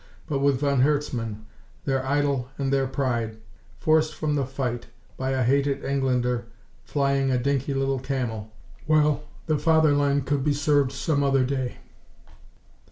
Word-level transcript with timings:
But 0.25 0.39
with 0.39 0.59
von 0.61 0.81
Herzmann, 0.81 1.45
their 1.85 2.03
idol 2.03 2.49
and 2.57 2.73
their 2.73 2.87
pride, 2.87 3.37
forced 3.77 4.15
from 4.15 4.33
the 4.33 4.47
fight 4.47 4.87
by 5.15 5.29
a 5.29 5.43
hated 5.43 5.85
Englander 5.85 6.45
flying 6.83 7.29
a 7.29 7.37
dinky 7.37 7.75
little 7.75 7.99
Camel 7.99 8.51
well, 8.87 9.21
the 9.45 9.59
Fatherland 9.59 10.25
could 10.25 10.43
be 10.43 10.53
served 10.55 10.91
some 10.91 11.21
other 11.23 11.43
day. 11.43 11.77